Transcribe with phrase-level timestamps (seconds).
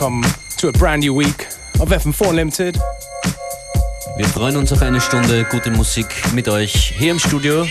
[0.00, 0.24] welcome
[0.56, 1.46] to a brand new week
[1.78, 2.78] of FM4 Unlimited.
[4.16, 7.66] Wir freuen uns auf eine Stunde gute Musik mit euch hier im Studio.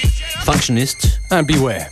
[0.46, 1.20] Functionist.
[1.30, 1.88] And beware.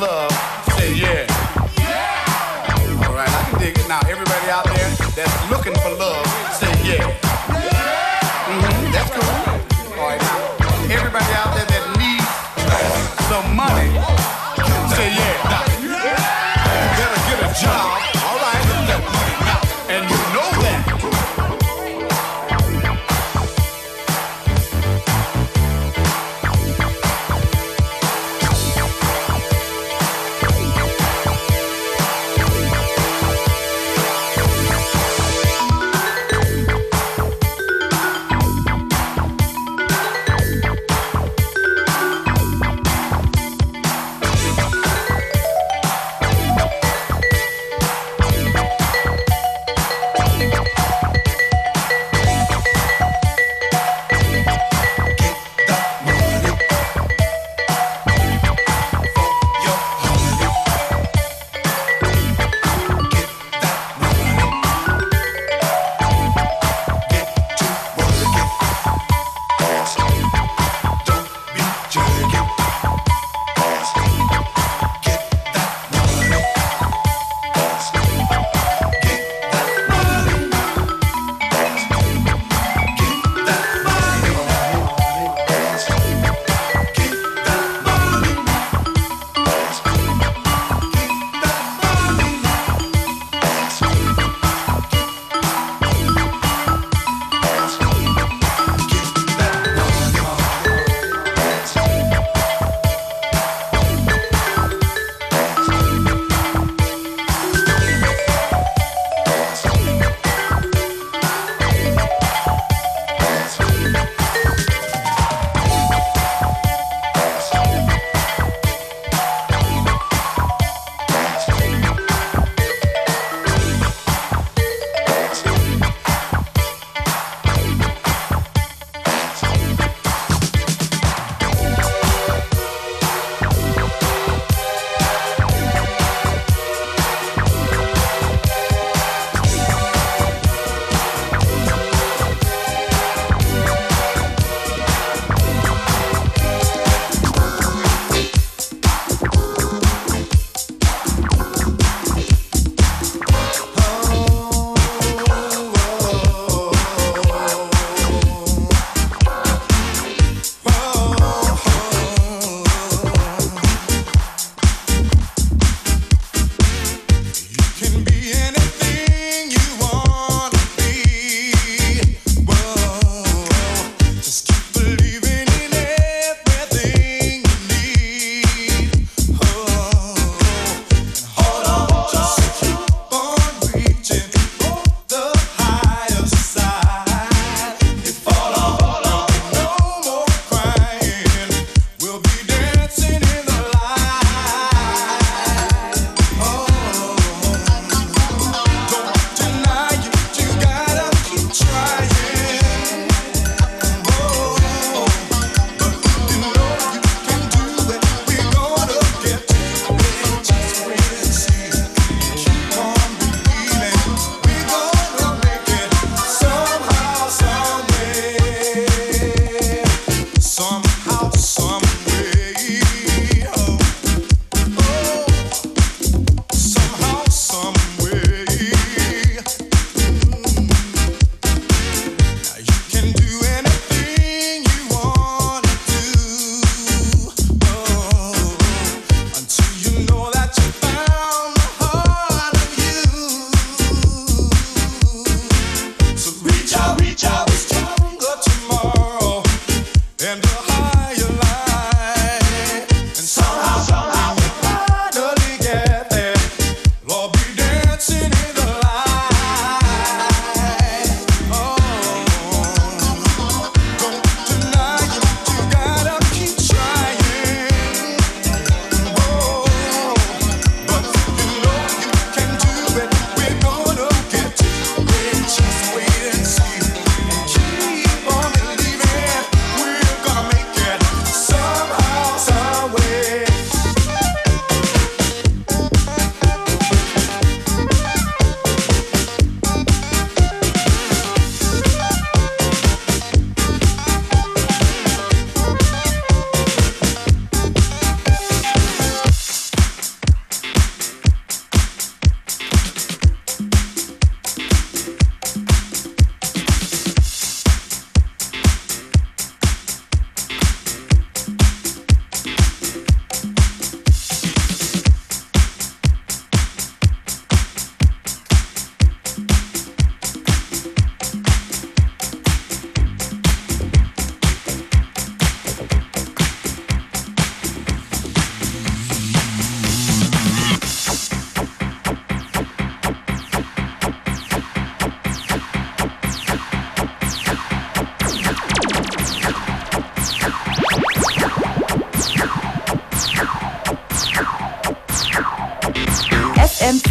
[0.00, 0.29] love.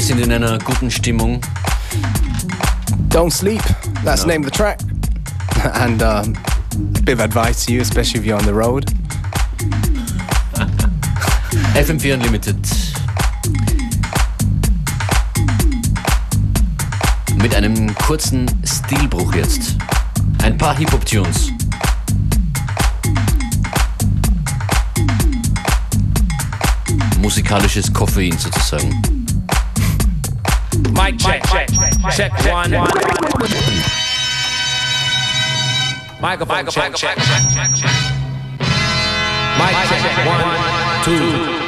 [0.00, 1.42] wir sind in einer guten Stimmung.
[3.10, 3.60] Don't sleep.
[4.02, 4.80] That's the name of the track.
[5.74, 6.34] and um,
[6.96, 8.86] a bit of advice to you, especially if you're on the road.
[11.74, 12.56] FM4 Unlimited.
[17.42, 19.76] Mit einem kurzen Stilbruch jetzt.
[20.42, 21.50] Ein paar Hip-Hop-Tunes.
[27.20, 29.19] Musikalisches Koffein sozusagen.
[31.10, 31.68] Mic check, check,
[32.14, 32.88] check, one, one.
[36.20, 37.94] Microphone check, check, check, check.
[39.58, 40.44] Mic check, one,
[41.02, 41.60] two.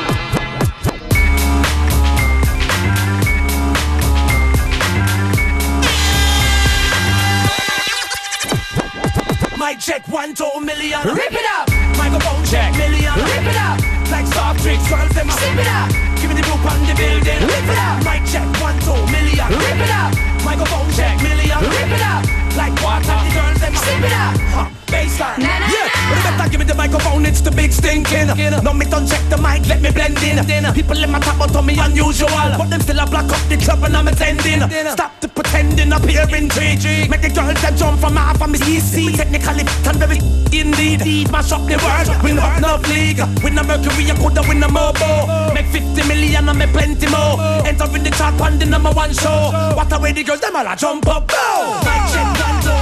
[9.58, 11.00] Mic check, one, two million.
[11.04, 11.68] Rip it up.
[11.98, 13.12] Microphone check, million.
[13.16, 13.80] Rip it up.
[14.08, 16.11] Like soft drinks, girls, them sip it up.
[16.22, 17.40] Give me the group on the building.
[17.42, 17.98] Rip it up.
[18.06, 19.42] Mic check, one, two million.
[19.50, 20.14] Rip it up.
[20.46, 21.58] Microphone check, million.
[21.58, 22.22] Rip it up.
[22.54, 24.38] Like water, the girls, them sip it up.
[24.54, 24.70] Huh.
[24.86, 25.42] Baseline.
[25.42, 25.91] yeah, but you
[26.22, 28.28] better give me the microphone, it's the big stinking.
[28.62, 30.38] No, me don't check the mic, let me blend in.
[30.74, 32.28] People in my top on me unusual.
[32.28, 34.60] But them still a block up the club and I'm attending.
[34.92, 37.10] Stop the pretending, up here in intrigue.
[37.10, 39.12] Make the girls that jump from half of me easy.
[39.12, 40.18] Technically, and very
[40.52, 41.30] indeed.
[41.30, 43.20] Mash up the world, win up no league.
[43.42, 45.54] Win a Mercury, I coulda win a Mobo.
[45.54, 47.38] Make 50 million and make plenty more.
[47.66, 49.50] Enter in the chart on the number one show.
[49.76, 51.28] What a way the girls, them all a jump up.
[51.28, 52.81] Go!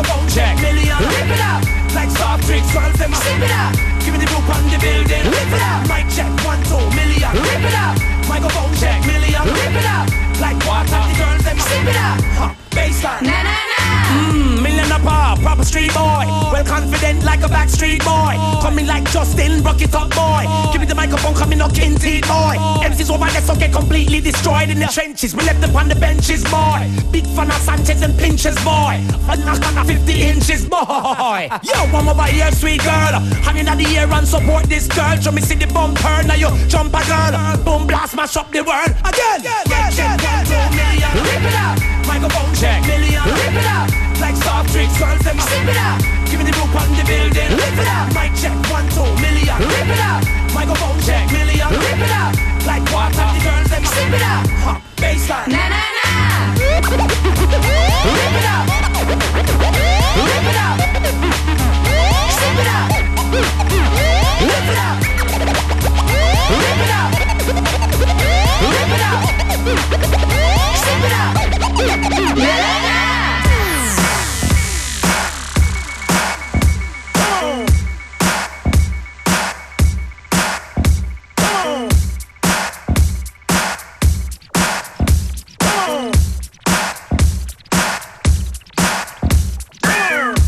[0.00, 0.06] Up.
[0.06, 0.96] Microphone check, million.
[0.98, 1.62] Rip it up.
[1.94, 3.74] Like soft drinks, girls, them sip it up.
[4.00, 5.24] Give me the group on the building.
[5.28, 5.88] Rip it up.
[5.88, 7.32] Mic check, one, two million.
[7.32, 7.96] Rip it up.
[8.28, 9.42] Microphone check, million.
[9.44, 10.08] Rip it up.
[10.40, 12.18] Like water, the girls, them sip it up.
[12.38, 12.54] Huh.
[12.70, 13.22] Baseline.
[13.22, 13.69] Na na na.
[14.10, 16.24] Mmm, million apart, proper street boy.
[16.52, 18.34] Well confident like a backstreet boy.
[18.60, 20.44] Coming like Justin, rock it up boy.
[20.72, 22.56] Give me the microphone, coming knocking teeth boy.
[22.82, 25.34] MCs over there so get completely destroyed in the trenches.
[25.34, 26.88] We left them on the benches boy.
[27.12, 29.00] Big fan of Sanchez and Pinchers boy.
[29.28, 31.48] A knock on a 50 inches boy.
[31.62, 33.20] Yo, one over here, sweet girl.
[33.46, 35.16] Hang in the air and support this girl.
[35.20, 37.64] Show me see the bumper, now you jump a girl.
[37.64, 39.40] Boom blast, mash up the world again.
[39.42, 41.12] Yeah, yeah, yeah, yeah.
[41.14, 41.99] Rip it up.
[42.06, 43.22] Microphone check, million.
[43.24, 43.88] Rip it up.
[44.20, 45.98] Like soft drinks, girls, them sip it up.
[46.28, 47.50] Give me the group on the building.
[47.56, 48.12] Rip it up.
[48.14, 49.56] Mic check, one, two, million.
[49.58, 50.22] Rip it up.
[50.54, 51.68] Microphone check, million.
[51.70, 52.32] Rip it up.
[52.66, 54.44] Like water, the girls, them sip it up.
[54.64, 54.76] Huh.
[55.00, 55.48] Baseline.
[55.48, 56.06] Na na na.
[56.60, 58.66] Rip it up.
[60.20, 60.76] Rip it up.
[62.36, 62.88] Sip it up.
[64.40, 64.96] Rip it up.
[66.50, 67.10] Rip it up.
[68.60, 69.20] Rip it up.
[70.76, 71.39] Sip it up.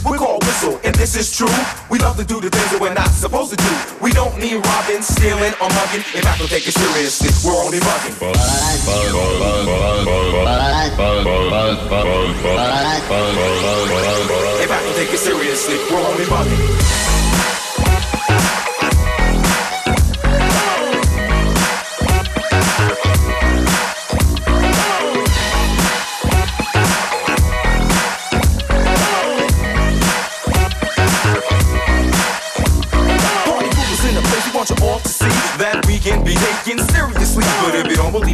[0.05, 1.49] We're called Whistle, and this is true.
[1.89, 4.02] We love to do the things that we're not supposed to do.
[4.43, 6.03] Don't robbing, stealing, or mugging.
[6.17, 7.31] In fact, don't take it seriously.
[7.49, 8.11] We're only bugging.
[8.11, 8.35] In
[14.69, 15.77] fact, don't take it seriously.
[15.95, 17.22] We're only bugging.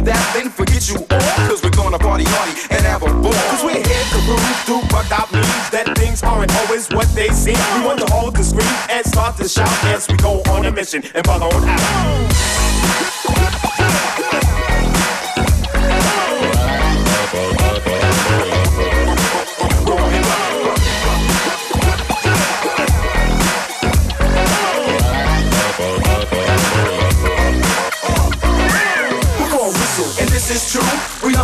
[0.09, 1.47] That, then forget you all.
[1.47, 3.33] Cause we're gonna party hardy and have a ball.
[3.53, 7.29] Cause we're here to prove through buck out means that things aren't always what they
[7.29, 7.61] seem.
[7.77, 10.71] We want to hold the screen and start to shout as we go on a
[10.71, 12.19] mission and bug on out.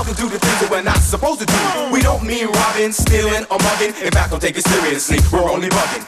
[0.06, 1.58] To do the things that we're not supposed to do.
[1.92, 3.90] We don't mean robbing, stealing, or mugging.
[4.06, 5.18] In fact, don't take it seriously.
[5.34, 6.06] We're only bugging.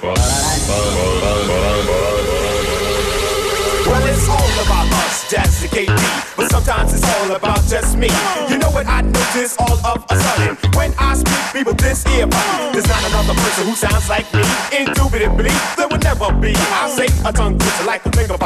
[3.88, 5.90] Well, it's all about us, Jazz and.
[6.38, 8.10] But sometimes it's all about just me.
[8.48, 10.58] You know what I notice all of a sudden?
[10.78, 12.28] When I speak, people this ear.
[12.74, 14.44] There's not another person who sounds like me.
[14.78, 16.54] Indubitably, there will never be.
[16.54, 18.38] I say a tongue twister like the finger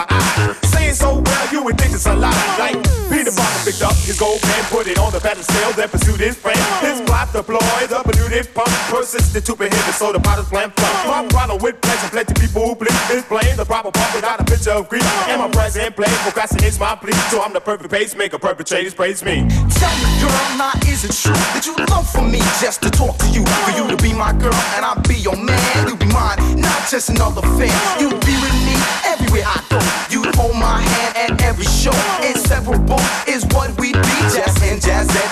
[4.52, 6.60] Pen, put it on the battle pedestal, then pursued his friend.
[6.84, 10.96] His plot deployed, producer Primitive pump, persistent to prohibit, so the bottles bland plump.
[11.06, 14.46] My problem with pleasure, plenty people who please is playing the proper part without a
[14.46, 15.04] picture of grief.
[15.28, 19.44] And my present play procrastinates my plea, so I'm the perfect pacemaker, perpetrators praise me.
[19.76, 23.18] Tell me, girl, now is it true that you love for me just to talk
[23.20, 23.44] to you?
[23.68, 25.88] For you to be my girl and I'll be your man.
[25.88, 27.76] You be mine, not just another fan.
[28.00, 29.80] You be with me everywhere I go.
[30.08, 31.92] You hold my hand at every show.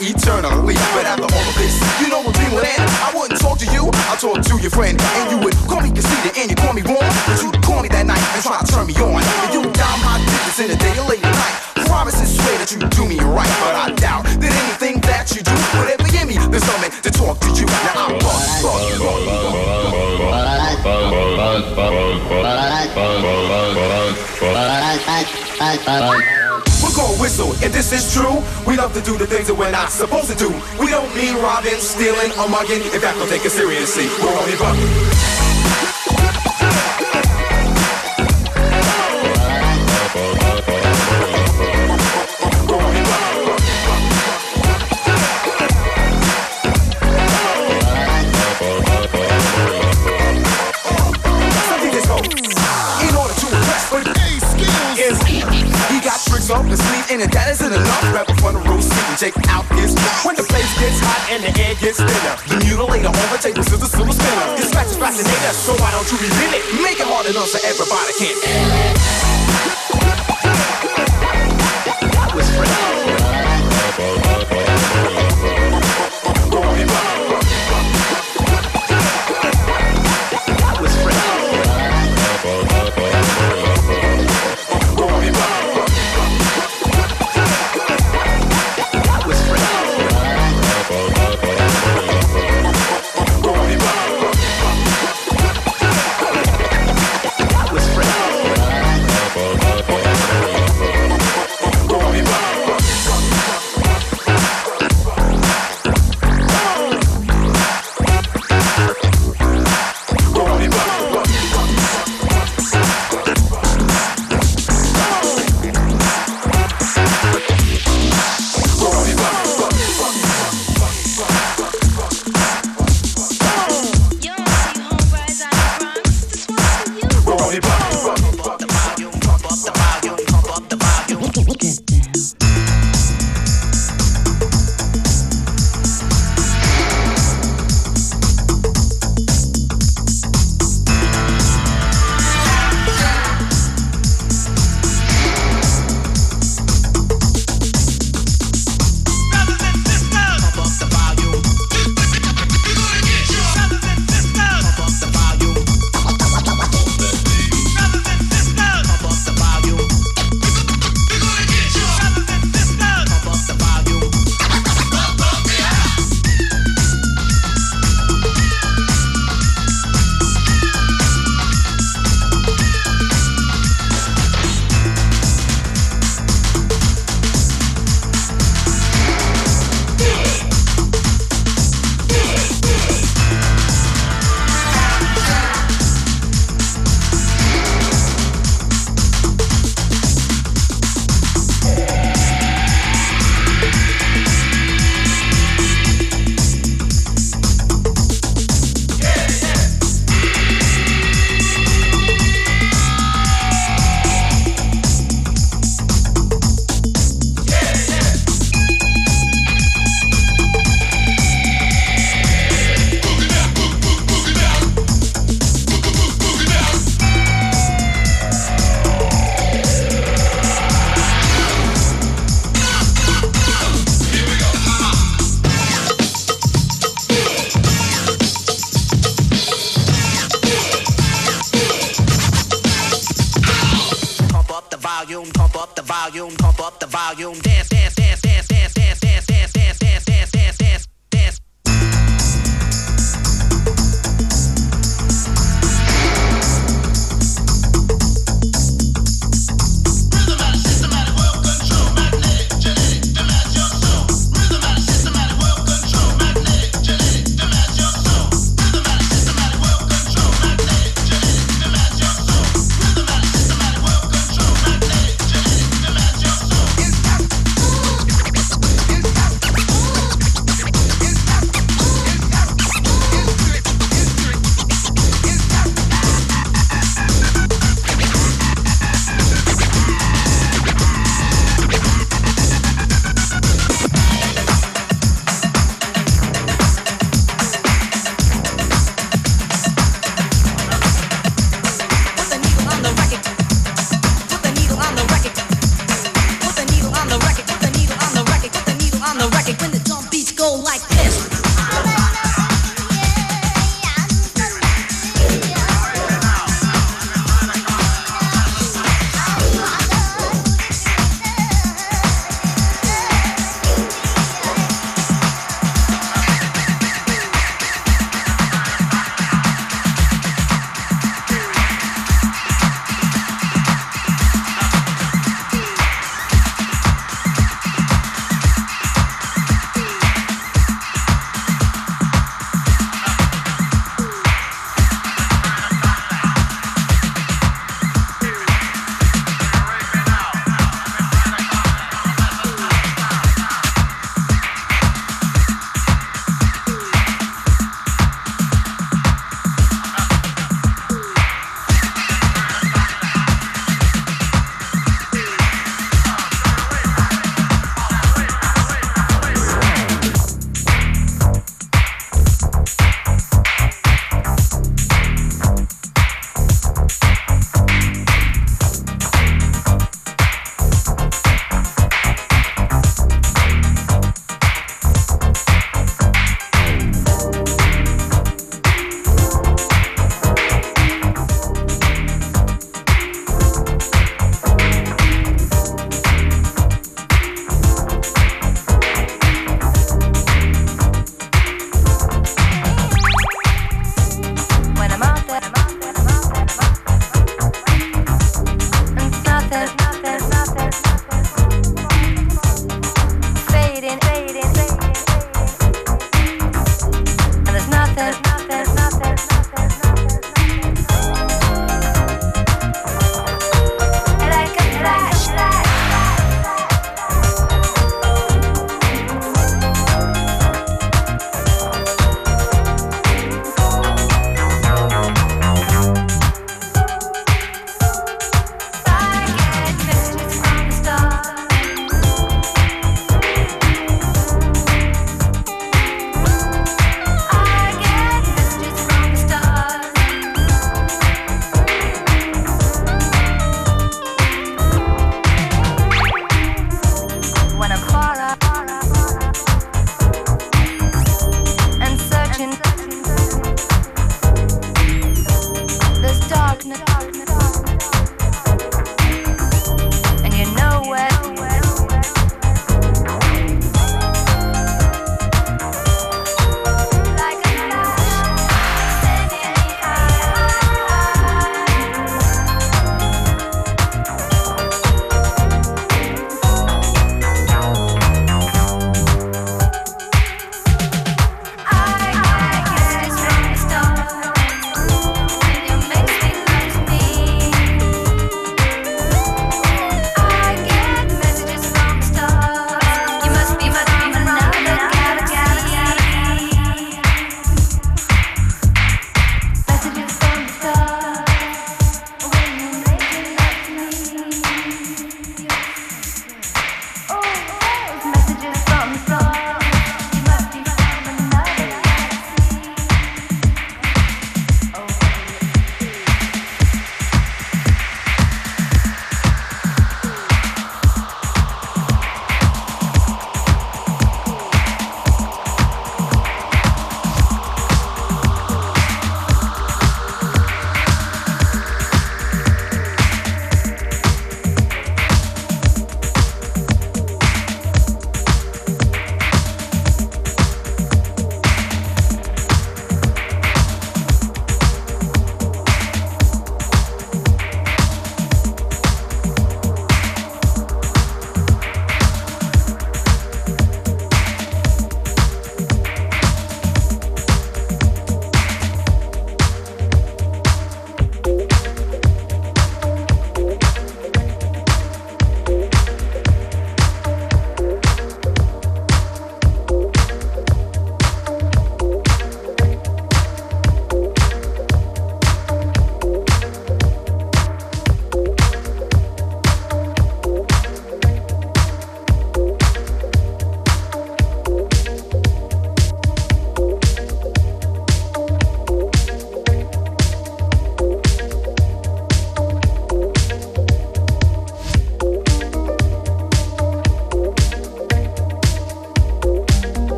[0.00, 0.74] Eternally.
[0.94, 2.86] But after all of this, you know what dream would end.
[3.02, 4.96] I wouldn't talk to you, I'll talk to your friend.
[4.96, 7.04] And you would call me conceited and you call me wrong.
[7.26, 9.20] But you call me that night and try to turn me on.
[9.20, 11.56] And you down my digits in the day or late at night.
[11.86, 15.42] Promise and swear that you do me right, but I doubt that anything that you
[15.44, 17.66] do would ever give me the stomach to talk to you.
[17.66, 19.12] Now I'm bug, bug,
[26.12, 26.51] We're gonna
[27.22, 28.42] whistle if this is true.
[28.66, 30.50] We love to do the things that we're not supposed to do.
[30.80, 32.82] We don't mean robbing, stealing, or mugging.
[32.82, 34.06] In fact, don't take it seriously.
[34.18, 36.01] We're only bugging.
[56.52, 58.12] Got tricks up his sleeve, and that isn't enough.
[58.12, 61.42] Rebel from the roof, seat and check out his when the place gets hot and
[61.42, 62.36] the air gets thinner.
[62.48, 64.56] The mutilator on the table is the spinner.
[64.56, 66.64] This match is fascinating, so why don't you reveal it?
[66.82, 69.31] Make it hard enough so everybody can.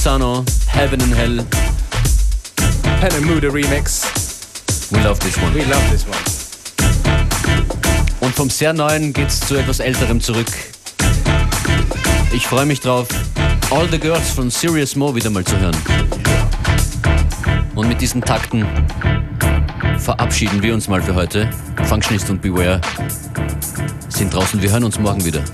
[0.00, 1.44] Luzano, Heaven and Hell.
[3.00, 4.90] Pen and Muda remix.
[4.90, 5.52] We love this one.
[5.52, 6.16] We love this one.
[8.22, 10.46] Und vom sehr neuen geht's zu etwas älterem zurück.
[12.32, 13.08] Ich freue mich drauf,
[13.70, 15.76] All the Girls von Serious Mo wieder mal zu hören.
[17.74, 18.66] Und mit diesen Takten
[19.98, 21.50] verabschieden wir uns mal für heute.
[21.84, 22.80] Functionist und Beware
[24.08, 24.62] sind draußen.
[24.62, 25.44] Wir hören uns morgen wieder.